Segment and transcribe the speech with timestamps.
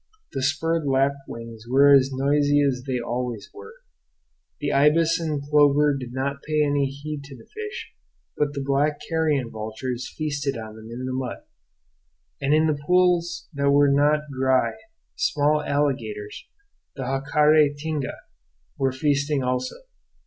[0.31, 3.73] The spurred lapwings were as noisy as they always are.
[4.59, 7.91] The ibis and plover did not pay any heed to the fish;
[8.35, 11.43] but the black carrion vultures feasted on them in the mud;
[12.41, 14.71] and in the pools that were not dry
[15.15, 16.47] small alligators,
[16.95, 18.15] the jacare tinga,
[18.79, 19.75] were feasting also.